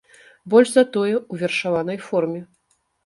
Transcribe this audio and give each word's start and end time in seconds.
Больш 0.53 0.71
за 0.77 0.83
тое, 0.95 1.13
у 1.35 1.39
вершаванай 1.41 1.99
форме! 2.09 2.41